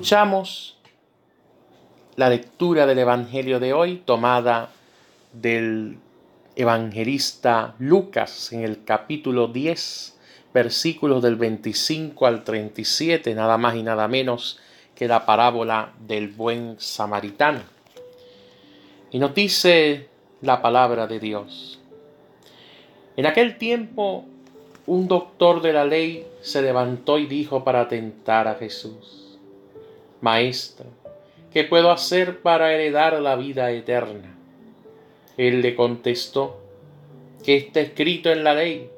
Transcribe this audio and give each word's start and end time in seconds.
Escuchamos 0.00 0.76
la 2.16 2.28
lectura 2.28 2.86
del 2.86 3.00
Evangelio 3.00 3.60
de 3.60 3.72
hoy 3.72 4.02
tomada 4.04 4.70
del 5.32 5.98
evangelista 6.56 7.74
Lucas 7.78 8.52
en 8.52 8.62
el 8.62 8.84
capítulo 8.84 9.48
10, 9.48 10.18
versículos 10.54 11.22
del 11.22 11.36
25 11.36 12.26
al 12.26 12.44
37, 12.44 13.34
nada 13.34 13.58
más 13.58 13.74
y 13.74 13.82
nada 13.82 14.08
menos 14.08 14.58
que 15.00 15.08
la 15.08 15.24
parábola 15.24 15.94
del 15.98 16.28
buen 16.28 16.78
samaritano. 16.78 17.62
Y 19.10 19.18
nos 19.18 19.34
dice 19.34 20.08
la 20.42 20.60
palabra 20.60 21.06
de 21.06 21.18
Dios. 21.18 21.80
En 23.16 23.24
aquel 23.24 23.56
tiempo, 23.56 24.26
un 24.86 25.08
doctor 25.08 25.62
de 25.62 25.72
la 25.72 25.86
ley 25.86 26.26
se 26.42 26.60
levantó 26.60 27.18
y 27.18 27.24
dijo 27.24 27.64
para 27.64 27.88
tentar 27.88 28.46
a 28.46 28.56
Jesús, 28.56 29.38
Maestro, 30.20 30.84
¿qué 31.50 31.64
puedo 31.64 31.90
hacer 31.92 32.42
para 32.42 32.74
heredar 32.74 33.18
la 33.22 33.36
vida 33.36 33.70
eterna? 33.70 34.36
Él 35.38 35.62
le 35.62 35.74
contestó, 35.74 36.60
¿qué 37.42 37.56
está 37.56 37.80
escrito 37.80 38.30
en 38.30 38.44
la 38.44 38.52
ley? 38.52 38.90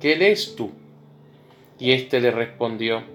¿Qué 0.00 0.16
lees 0.16 0.56
tú? 0.56 0.70
Y 1.78 1.92
éste 1.92 2.22
le 2.22 2.30
respondió, 2.30 3.11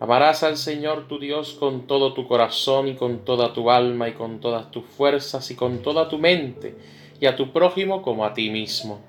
Amarás 0.00 0.44
al 0.44 0.56
Señor 0.56 1.08
tu 1.08 1.18
Dios 1.18 1.54
con 1.54 1.88
todo 1.88 2.14
tu 2.14 2.28
corazón 2.28 2.86
y 2.86 2.94
con 2.94 3.24
toda 3.24 3.52
tu 3.52 3.70
alma 3.70 4.08
y 4.08 4.12
con 4.12 4.38
todas 4.38 4.70
tus 4.70 4.84
fuerzas 4.84 5.50
y 5.50 5.56
con 5.56 5.82
toda 5.82 6.08
tu 6.08 6.18
mente, 6.18 6.76
y 7.20 7.26
a 7.26 7.34
tu 7.34 7.52
prójimo 7.52 8.00
como 8.00 8.24
a 8.24 8.32
ti 8.32 8.48
mismo. 8.48 9.00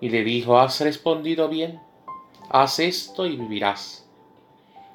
Y 0.00 0.08
le 0.08 0.24
dijo, 0.24 0.58
has 0.58 0.80
respondido 0.80 1.48
bien, 1.48 1.78
haz 2.48 2.78
esto 2.78 3.26
y 3.26 3.36
vivirás. 3.36 4.08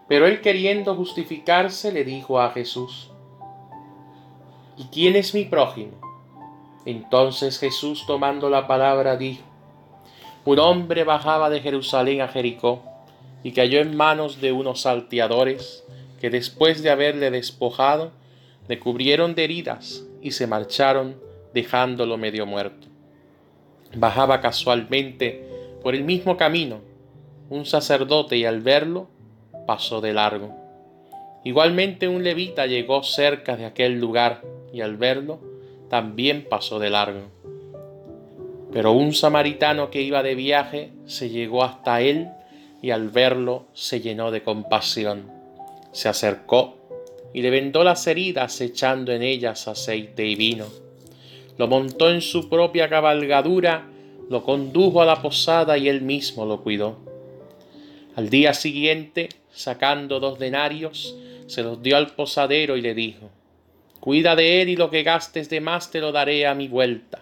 Pero 0.08 0.26
él 0.26 0.42
queriendo 0.42 0.96
justificarse 0.96 1.92
le 1.92 2.04
dijo 2.04 2.40
a 2.40 2.50
Jesús, 2.50 3.12
¿y 4.78 4.86
quién 4.86 5.16
es 5.16 5.36
mi 5.36 5.46
prójimo? 5.46 5.94
Entonces 6.86 7.60
Jesús 7.60 8.06
tomando 8.08 8.50
la 8.50 8.66
palabra 8.66 9.16
dijo, 9.16 9.44
un 10.44 10.58
hombre 10.58 11.04
bajaba 11.04 11.52
de 11.52 11.62
Jerusalén 11.62 12.22
a 12.22 12.28
Jericó 12.28 12.93
y 13.44 13.52
cayó 13.52 13.80
en 13.82 13.96
manos 13.96 14.42
de 14.42 14.52
unos 14.52 14.82
salteadores 14.82 15.84
que 16.20 16.30
después 16.30 16.82
de 16.82 16.90
haberle 16.90 17.30
despojado, 17.32 18.12
le 18.68 18.80
cubrieron 18.80 19.36
de 19.36 19.44
heridas 19.44 20.06
y 20.22 20.32
se 20.32 20.48
marcharon 20.48 21.18
dejándolo 21.54 22.18
medio 22.18 22.46
muerto. 22.46 22.88
Bajaba 23.96 24.40
casualmente 24.40 25.46
por 25.84 25.96
el 25.96 26.06
mismo 26.06 26.38
camino 26.38 26.80
un 27.50 27.66
sacerdote 27.66 28.38
y 28.38 28.46
al 28.46 28.62
verlo 28.62 29.10
pasó 29.68 30.02
de 30.02 30.14
largo. 30.14 30.56
Igualmente 31.44 32.08
un 32.08 32.24
levita 32.24 32.68
llegó 32.68 33.04
cerca 33.04 33.58
de 33.58 33.66
aquel 33.66 34.00
lugar 34.00 34.42
y 34.72 34.80
al 34.80 34.96
verlo 34.96 35.40
también 35.90 36.48
pasó 36.50 36.80
de 36.80 36.90
largo. 36.90 37.28
Pero 38.72 38.94
un 38.94 39.14
samaritano 39.14 39.92
que 39.92 40.02
iba 40.02 40.24
de 40.24 40.36
viaje 40.36 40.94
se 41.06 41.30
llegó 41.30 41.64
hasta 41.64 42.02
él 42.02 42.30
y 42.84 42.92
al 42.92 43.10
verlo 43.10 43.66
se 43.74 44.02
llenó 44.02 44.30
de 44.30 44.44
compasión. 44.44 45.32
Se 45.94 46.10
acercó 46.10 46.78
y 47.34 47.42
le 47.42 47.50
vendó 47.50 47.86
las 47.86 48.06
heridas 48.08 48.60
echando 48.60 49.14
en 49.14 49.24
ellas 49.24 49.70
aceite 49.70 50.28
y 50.28 50.36
vino. 50.36 50.68
Lo 51.58 51.70
montó 51.70 52.12
en 52.12 52.22
su 52.22 52.50
propia 52.50 52.90
cabalgadura, 52.90 53.88
lo 54.30 54.44
condujo 54.44 55.02
a 55.02 55.06
la 55.06 55.22
posada 55.22 55.78
y 55.78 55.88
él 55.88 56.02
mismo 56.02 56.46
lo 56.46 56.62
cuidó. 56.62 56.98
Al 58.18 58.30
día 58.30 58.54
siguiente, 58.54 59.30
sacando 59.54 60.20
dos 60.20 60.38
denarios, 60.38 61.16
se 61.48 61.64
los 61.64 61.82
dio 61.82 61.96
al 61.96 62.08
posadero 62.08 62.76
y 62.76 62.82
le 62.82 62.94
dijo, 62.94 63.30
Cuida 64.02 64.36
de 64.36 64.62
él 64.62 64.68
y 64.68 64.76
lo 64.76 64.90
que 64.90 65.04
gastes 65.04 65.50
de 65.50 65.62
más 65.62 65.90
te 65.90 66.02
lo 66.02 66.12
daré 66.12 66.46
a 66.48 66.54
mi 66.54 66.68
vuelta. 66.68 67.22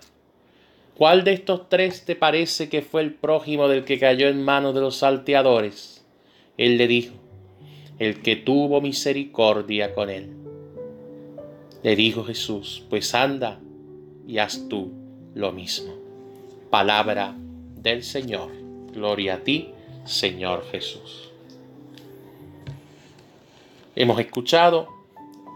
¿Cuál 1.01 1.23
de 1.23 1.33
estos 1.33 1.67
tres 1.67 2.05
te 2.05 2.15
parece 2.15 2.69
que 2.69 2.83
fue 2.83 3.01
el 3.01 3.15
prójimo 3.15 3.67
del 3.67 3.85
que 3.85 3.97
cayó 3.97 4.27
en 4.27 4.43
manos 4.43 4.75
de 4.75 4.81
los 4.81 4.97
salteadores? 4.97 6.05
Él 6.59 6.77
le 6.77 6.85
dijo, 6.85 7.15
el 7.97 8.21
que 8.21 8.35
tuvo 8.35 8.81
misericordia 8.81 9.95
con 9.95 10.11
él. 10.11 10.29
Le 11.81 11.95
dijo 11.95 12.23
Jesús, 12.23 12.85
pues 12.87 13.15
anda 13.15 13.57
y 14.27 14.37
haz 14.37 14.69
tú 14.69 14.91
lo 15.33 15.51
mismo. 15.51 15.91
Palabra 16.69 17.33
del 17.77 18.03
Señor. 18.03 18.51
Gloria 18.93 19.33
a 19.33 19.39
ti, 19.39 19.71
Señor 20.05 20.67
Jesús. 20.69 21.31
Hemos 23.95 24.19
escuchado 24.19 24.87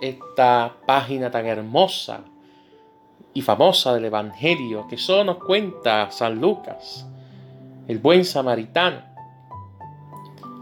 esta 0.01 0.77
página 0.87 1.29
tan 1.29 1.45
hermosa 1.45 2.25
y 3.35 3.41
famosa 3.41 3.93
del 3.93 4.05
Evangelio 4.05 4.87
que 4.89 4.97
solo 4.97 5.25
nos 5.25 5.43
cuenta 5.43 6.09
San 6.09 6.39
Lucas, 6.39 7.05
el 7.87 7.99
buen 7.99 8.23
samaritano. 8.23 9.01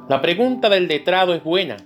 La 0.09 0.19
pregunta 0.21 0.69
del 0.69 0.87
letrado 0.87 1.35
es 1.35 1.43
buena. 1.43 1.77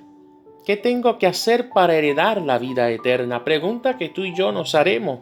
¿Qué 0.66 0.78
tengo 0.78 1.18
que 1.20 1.28
hacer 1.28 1.70
para 1.70 1.96
heredar 1.96 2.42
la 2.42 2.58
vida 2.58 2.90
eterna? 2.90 3.44
Pregunta 3.44 3.98
que 3.98 4.10
tú 4.10 4.24
y 4.24 4.34
yo 4.34 4.54
nos 4.54 4.76
haremos 4.76 5.20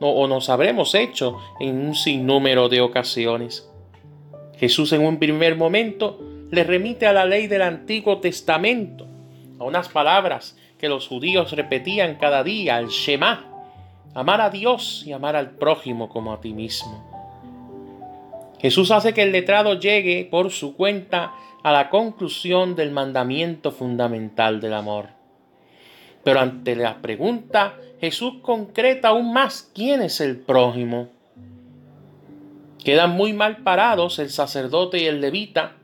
o 0.00 0.26
nos 0.28 0.50
habremos 0.50 0.94
hecho 0.94 1.38
en 1.60 1.78
un 1.78 1.94
sinnúmero 1.94 2.68
de 2.68 2.82
ocasiones. 2.82 3.70
Jesús 4.58 4.92
en 4.92 5.04
un 5.04 5.18
primer 5.18 5.56
momento 5.56 6.20
le 6.50 6.62
remite 6.62 7.06
a 7.06 7.14
la 7.14 7.24
ley 7.24 7.46
del 7.46 7.62
Antiguo 7.62 8.18
Testamento, 8.18 9.06
a 9.58 9.64
unas 9.64 9.88
palabras 9.88 10.58
que 10.78 10.90
los 10.90 11.08
judíos 11.08 11.52
repetían 11.52 12.16
cada 12.16 12.44
día, 12.44 12.78
el 12.78 12.88
Shema, 12.88 13.55
amar 14.16 14.40
a 14.40 14.48
Dios 14.48 15.04
y 15.06 15.12
amar 15.12 15.36
al 15.36 15.50
prójimo 15.50 16.08
como 16.08 16.32
a 16.32 16.40
ti 16.40 16.54
mismo. 16.54 17.04
Jesús 18.58 18.90
hace 18.90 19.12
que 19.12 19.22
el 19.22 19.30
letrado 19.30 19.74
llegue 19.78 20.26
por 20.30 20.50
su 20.50 20.74
cuenta 20.74 21.34
a 21.62 21.70
la 21.70 21.90
conclusión 21.90 22.74
del 22.76 22.92
mandamiento 22.92 23.72
fundamental 23.72 24.58
del 24.62 24.72
amor. 24.72 25.10
Pero 26.24 26.40
ante 26.40 26.74
la 26.76 27.02
pregunta, 27.02 27.76
Jesús 28.00 28.36
concreta 28.40 29.08
aún 29.08 29.34
más 29.34 29.70
quién 29.74 30.00
es 30.00 30.22
el 30.22 30.38
prójimo. 30.38 31.08
Quedan 32.82 33.10
muy 33.10 33.34
mal 33.34 33.58
parados 33.58 34.18
el 34.18 34.30
sacerdote 34.30 34.98
y 34.98 35.04
el 35.04 35.20
levita, 35.20 35.76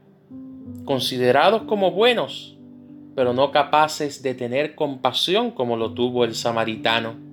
considerados 0.87 1.65
como 1.65 1.91
buenos, 1.91 2.57
pero 3.15 3.35
no 3.35 3.51
capaces 3.51 4.23
de 4.23 4.35
tener 4.35 4.75
compasión 4.75 5.51
como 5.51 5.77
lo 5.77 5.93
tuvo 5.93 6.25
el 6.25 6.35
samaritano. 6.35 7.32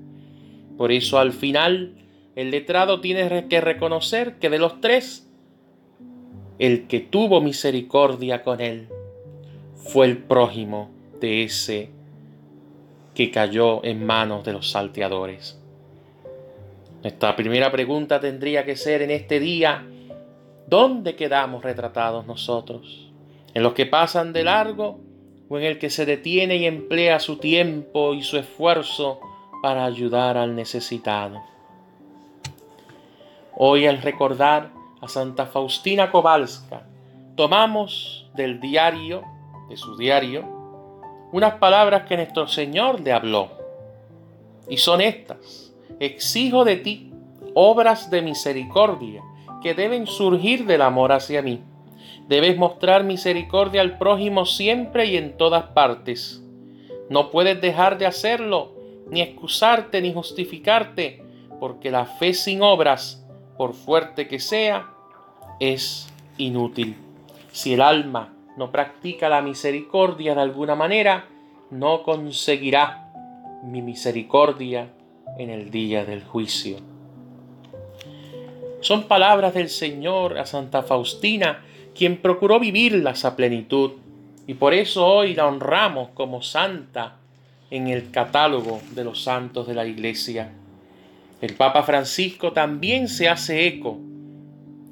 Por 0.79 0.93
eso 0.93 1.19
al 1.19 1.33
final 1.33 1.91
el 2.37 2.51
letrado 2.51 3.01
tiene 3.01 3.49
que 3.49 3.59
reconocer 3.59 4.35
que 4.39 4.49
de 4.49 4.59
los 4.59 4.79
tres, 4.79 5.29
el 6.57 6.87
que 6.87 7.01
tuvo 7.01 7.41
misericordia 7.41 8.43
con 8.43 8.61
él 8.61 8.87
fue 9.75 10.05
el 10.05 10.19
prójimo 10.19 10.89
de 11.19 11.43
ese 11.43 11.89
que 13.13 13.29
cayó 13.29 13.83
en 13.83 14.05
manos 14.05 14.45
de 14.45 14.53
los 14.53 14.71
salteadores. 14.71 15.59
Nuestra 17.03 17.35
primera 17.35 17.69
pregunta 17.73 18.21
tendría 18.21 18.63
que 18.63 18.77
ser 18.77 19.01
en 19.01 19.11
este 19.11 19.41
día, 19.41 19.85
¿dónde 20.65 21.17
quedamos 21.17 21.61
retratados 21.61 22.25
nosotros? 22.25 23.11
¿En 23.53 23.63
los 23.63 23.73
que 23.73 23.85
pasan 23.85 24.31
de 24.31 24.45
largo 24.45 25.01
o 25.49 25.57
en 25.57 25.65
el 25.65 25.77
que 25.77 25.89
se 25.89 26.05
detiene 26.05 26.55
y 26.55 26.65
emplea 26.67 27.19
su 27.19 27.35
tiempo 27.35 28.13
y 28.13 28.23
su 28.23 28.37
esfuerzo 28.37 29.19
para 29.61 29.85
ayudar 29.85 30.37
al 30.37 30.55
necesitado. 30.55 31.41
Hoy 33.55 33.87
al 33.87 34.01
recordar 34.01 34.71
a 35.01 35.07
Santa 35.07 35.45
Faustina 35.45 36.11
Kowalska, 36.11 36.83
tomamos 37.35 38.29
del 38.35 38.59
diario, 38.59 39.23
de 39.69 39.77
su 39.77 39.97
diario, 39.97 40.45
unas 41.31 41.55
palabras 41.55 42.03
que 42.03 42.17
nuestro 42.17 42.47
Señor 42.47 43.01
le 43.01 43.11
habló. 43.11 43.49
Y 44.67 44.77
son 44.77 45.01
estas, 45.01 45.73
exijo 45.99 46.63
de 46.63 46.77
ti 46.77 47.13
obras 47.53 48.09
de 48.09 48.21
misericordia 48.21 49.21
que 49.61 49.73
deben 49.73 50.07
surgir 50.07 50.65
del 50.65 50.81
amor 50.81 51.11
hacia 51.11 51.41
mí 51.41 51.63
Debes 52.29 52.57
mostrar 52.57 53.03
misericordia 53.03 53.81
al 53.81 53.97
prójimo 53.97 54.45
siempre 54.45 55.07
y 55.07 55.17
en 55.17 55.35
todas 55.35 55.63
partes. 55.71 56.43
No 57.09 57.31
puedes 57.31 57.59
dejar 57.59 57.97
de 57.97 58.05
hacerlo, 58.05 58.71
ni 59.09 59.21
excusarte 59.21 60.01
ni 60.01 60.13
justificarte, 60.13 61.23
porque 61.59 61.91
la 61.91 62.05
fe 62.05 62.33
sin 62.33 62.61
obras, 62.61 63.25
por 63.57 63.73
fuerte 63.73 64.27
que 64.27 64.39
sea, 64.39 64.91
es 65.59 66.07
inútil. 66.37 66.95
Si 67.51 67.73
el 67.73 67.81
alma 67.81 68.33
no 68.57 68.71
practica 68.71 69.29
la 69.29 69.41
misericordia 69.41 70.35
de 70.35 70.41
alguna 70.41 70.75
manera, 70.75 71.25
no 71.71 72.03
conseguirá 72.03 73.11
mi 73.63 73.81
misericordia 73.81 74.89
en 75.37 75.49
el 75.49 75.71
día 75.71 76.05
del 76.05 76.23
juicio. 76.23 76.77
Son 78.81 79.03
palabras 79.03 79.53
del 79.53 79.69
Señor 79.69 80.37
a 80.37 80.45
Santa 80.45 80.83
Faustina, 80.83 81.63
quien 81.93 82.17
procuró 82.17 82.59
vivirlas 82.59 83.25
a 83.25 83.35
plenitud, 83.35 83.91
y 84.47 84.53
por 84.53 84.73
eso 84.73 85.05
hoy 85.05 85.35
la 85.35 85.47
honramos 85.47 86.09
como 86.09 86.41
santa 86.41 87.18
en 87.71 87.87
el 87.87 88.11
catálogo 88.11 88.81
de 88.91 89.03
los 89.03 89.23
santos 89.23 89.67
de 89.67 89.75
la 89.75 89.85
Iglesia. 89.85 90.51
El 91.41 91.53
Papa 91.53 91.83
Francisco 91.83 92.51
también 92.51 93.07
se 93.07 93.29
hace 93.29 93.67
eco 93.67 93.97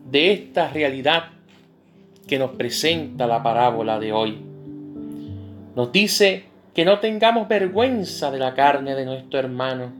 de 0.09 0.31
esta 0.31 0.69
realidad 0.69 1.29
que 2.27 2.39
nos 2.39 2.51
presenta 2.51 3.27
la 3.27 3.43
parábola 3.43 3.99
de 3.99 4.13
hoy. 4.13 4.37
Nos 5.75 5.91
dice 5.91 6.45
que 6.73 6.85
no 6.85 6.99
tengamos 6.99 7.47
vergüenza 7.47 8.31
de 8.31 8.39
la 8.39 8.53
carne 8.53 8.95
de 8.95 9.05
nuestro 9.05 9.39
hermano, 9.39 9.91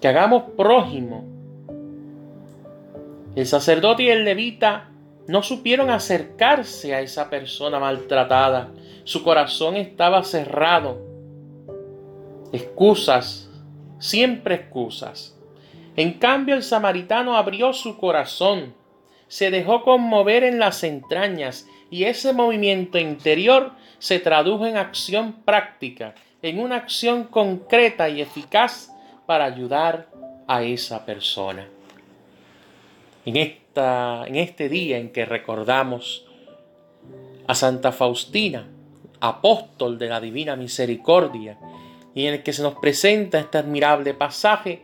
que 0.00 0.08
hagamos 0.08 0.44
prójimo. 0.56 1.24
El 3.34 3.46
sacerdote 3.46 4.04
y 4.04 4.10
el 4.10 4.24
levita 4.24 4.90
no 5.26 5.42
supieron 5.42 5.90
acercarse 5.90 6.94
a 6.94 7.00
esa 7.00 7.30
persona 7.30 7.78
maltratada. 7.78 8.70
Su 9.04 9.22
corazón 9.22 9.76
estaba 9.76 10.22
cerrado. 10.22 11.00
Excusas, 12.52 13.50
siempre 13.98 14.56
excusas. 14.56 15.38
En 15.96 16.14
cambio 16.14 16.54
el 16.54 16.62
samaritano 16.62 17.36
abrió 17.36 17.72
su 17.72 17.98
corazón, 17.98 18.74
se 19.28 19.50
dejó 19.50 19.82
conmover 19.82 20.44
en 20.44 20.58
las 20.58 20.84
entrañas 20.84 21.66
y 21.90 22.04
ese 22.04 22.32
movimiento 22.32 22.98
interior 22.98 23.72
se 23.98 24.18
tradujo 24.18 24.66
en 24.66 24.76
acción 24.76 25.32
práctica, 25.44 26.14
en 26.42 26.58
una 26.58 26.76
acción 26.76 27.24
concreta 27.24 28.08
y 28.08 28.20
eficaz 28.20 28.90
para 29.26 29.44
ayudar 29.44 30.08
a 30.46 30.62
esa 30.62 31.06
persona. 31.06 31.68
En, 33.24 33.36
esta, 33.36 34.24
en 34.26 34.36
este 34.36 34.68
día 34.68 34.98
en 34.98 35.10
que 35.10 35.24
recordamos 35.24 36.26
a 37.46 37.54
Santa 37.54 37.92
Faustina, 37.92 38.68
apóstol 39.20 39.98
de 39.98 40.08
la 40.08 40.20
Divina 40.20 40.56
Misericordia, 40.56 41.58
y 42.14 42.26
en 42.26 42.34
el 42.34 42.42
que 42.42 42.52
se 42.52 42.62
nos 42.62 42.74
presenta 42.74 43.40
este 43.40 43.58
admirable 43.58 44.14
pasaje, 44.14 44.82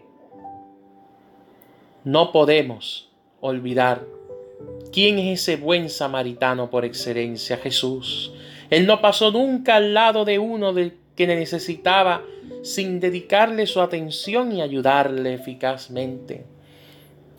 no 2.04 2.32
podemos 2.32 3.10
olvidar 3.40 4.04
quién 4.92 5.18
es 5.18 5.40
ese 5.40 5.56
buen 5.56 5.90
samaritano 5.90 6.70
por 6.70 6.84
excelencia, 6.84 7.56
Jesús. 7.56 8.32
Él 8.70 8.86
no 8.86 9.00
pasó 9.00 9.30
nunca 9.30 9.76
al 9.76 9.94
lado 9.94 10.24
de 10.24 10.38
uno 10.38 10.72
de 10.72 10.96
que 11.14 11.26
necesitaba 11.26 12.22
sin 12.62 13.00
dedicarle 13.00 13.66
su 13.66 13.80
atención 13.80 14.52
y 14.52 14.62
ayudarle 14.62 15.34
eficazmente. 15.34 16.46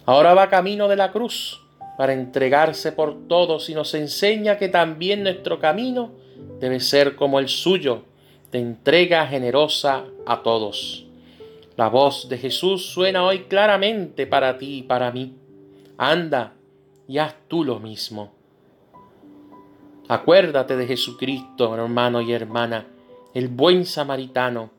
Ahora 0.05 0.33
va 0.33 0.49
camino 0.49 0.87
de 0.87 0.95
la 0.95 1.11
cruz 1.11 1.61
para 1.97 2.13
entregarse 2.13 2.91
por 2.91 3.27
todos 3.27 3.69
y 3.69 3.75
nos 3.75 3.93
enseña 3.93 4.57
que 4.57 4.69
también 4.69 5.23
nuestro 5.23 5.59
camino 5.59 6.11
debe 6.59 6.79
ser 6.79 7.15
como 7.15 7.39
el 7.39 7.47
suyo, 7.47 8.03
de 8.51 8.59
entrega 8.59 9.25
generosa 9.27 10.05
a 10.25 10.41
todos. 10.43 11.05
La 11.77 11.87
voz 11.87 12.27
de 12.27 12.37
Jesús 12.37 12.87
suena 12.87 13.23
hoy 13.23 13.43
claramente 13.43 14.27
para 14.27 14.57
ti 14.57 14.79
y 14.79 14.83
para 14.83 15.11
mí. 15.11 15.35
Anda 15.97 16.53
y 17.07 17.17
haz 17.17 17.35
tú 17.47 17.63
lo 17.63 17.79
mismo. 17.79 18.31
Acuérdate 20.07 20.75
de 20.75 20.87
Jesucristo, 20.87 21.73
hermano 21.73 22.21
y 22.21 22.33
hermana, 22.33 22.87
el 23.33 23.47
buen 23.47 23.85
samaritano, 23.85 24.71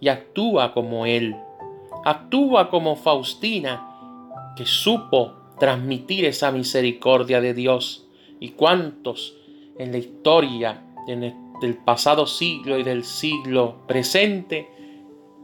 y 0.00 0.08
actúa 0.08 0.72
como 0.72 1.06
Él. 1.06 1.34
Actúa 2.04 2.70
como 2.70 2.94
Faustina, 2.94 3.87
que 4.58 4.66
supo 4.66 5.34
transmitir 5.60 6.24
esa 6.24 6.50
misericordia 6.50 7.40
de 7.40 7.54
Dios. 7.54 8.08
Y 8.40 8.50
cuántos 8.50 9.36
en 9.78 9.92
la 9.92 9.98
historia 9.98 10.82
del 11.06 11.76
pasado 11.76 12.26
siglo 12.26 12.76
y 12.76 12.82
del 12.82 13.04
siglo 13.04 13.86
presente 13.86 14.68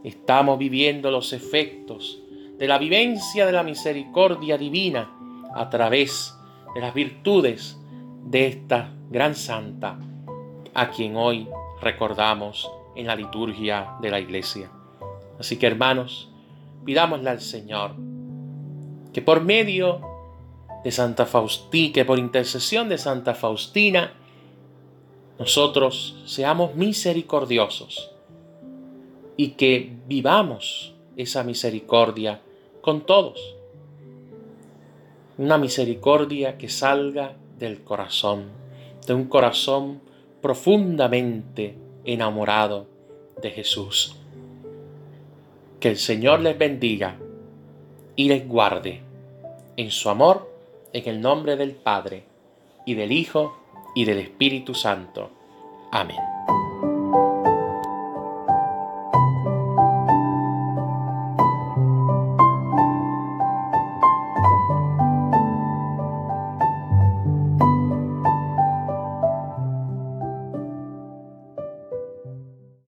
estamos 0.03 0.59
viviendo 0.59 1.11
los 1.11 1.31
efectos 1.31 2.21
de 2.57 2.67
la 2.67 2.77
vivencia 2.77 3.45
de 3.45 3.53
la 3.53 3.63
misericordia 3.63 4.57
divina 4.57 5.09
a 5.55 5.69
través 5.69 6.37
de 6.73 6.81
las 6.81 6.93
virtudes 6.93 7.79
de 8.25 8.47
esta 8.47 8.93
gran 9.09 9.33
santa, 9.33 9.97
a 10.73 10.89
quien 10.89 11.15
hoy 11.15 11.47
recordamos 11.81 12.69
en 12.97 13.07
la 13.07 13.15
liturgia 13.15 13.95
de 14.01 14.11
la 14.11 14.19
iglesia. 14.19 14.69
Así 15.39 15.55
que 15.55 15.67
hermanos, 15.67 16.29
pidámosle 16.83 17.29
al 17.29 17.39
Señor 17.39 18.04
que 19.15 19.21
por 19.21 19.39
medio 19.39 20.01
de 20.83 20.91
Santa 20.91 21.25
Faustina, 21.25 21.93
que 21.93 22.03
por 22.03 22.19
intercesión 22.19 22.89
de 22.89 22.97
Santa 22.97 23.33
Faustina, 23.33 24.11
nosotros 25.39 26.21
seamos 26.25 26.75
misericordiosos 26.75 28.11
y 29.37 29.51
que 29.51 29.89
vivamos 30.05 30.95
esa 31.15 31.45
misericordia 31.45 32.41
con 32.81 33.05
todos. 33.05 33.55
Una 35.37 35.57
misericordia 35.57 36.57
que 36.57 36.67
salga 36.67 37.37
del 37.57 37.85
corazón, 37.85 38.49
de 39.07 39.13
un 39.13 39.29
corazón 39.29 40.01
profundamente 40.41 41.77
enamorado 42.03 42.87
de 43.41 43.51
Jesús. 43.51 44.17
Que 45.79 45.87
el 45.87 45.97
Señor 45.97 46.41
les 46.41 46.57
bendiga 46.57 47.17
y 48.15 48.27
les 48.29 48.47
guarde 48.47 49.01
en 49.77 49.91
su 49.91 50.09
amor, 50.09 50.51
en 50.93 51.07
el 51.09 51.21
nombre 51.21 51.55
del 51.55 51.71
Padre, 51.71 52.23
y 52.85 52.93
del 52.93 53.11
Hijo, 53.11 53.57
y 53.95 54.05
del 54.05 54.19
Espíritu 54.19 54.73
Santo. 54.73 55.29
Amén. 55.91 56.17